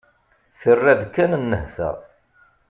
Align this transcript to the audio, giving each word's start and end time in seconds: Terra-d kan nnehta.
Terra-d 0.61 1.01
kan 1.15 1.31
nnehta. 1.41 1.89